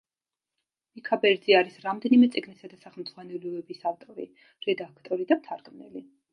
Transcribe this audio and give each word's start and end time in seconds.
მიქაბერიძე 0.99 1.55
არის 1.57 1.75
რამდენიმე 1.83 2.31
წიგნისა 2.37 2.71
და 2.73 2.81
სახელმძღვანელოების 2.87 3.87
ავტორი, 3.93 4.29
რედაქტორი 4.67 5.33
და 5.35 5.43
მთარგმნელი. 5.45 6.07